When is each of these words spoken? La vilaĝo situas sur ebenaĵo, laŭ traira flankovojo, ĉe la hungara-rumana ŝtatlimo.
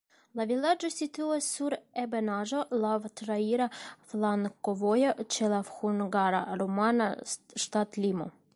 La 0.39 0.45
vilaĝo 0.51 0.89
situas 0.93 1.49
sur 1.57 1.75
ebenaĵo, 2.03 2.61
laŭ 2.85 2.95
traira 3.21 3.67
flankovojo, 4.13 5.13
ĉe 5.35 5.51
la 5.55 5.63
hungara-rumana 5.69 7.11
ŝtatlimo. 7.67 8.31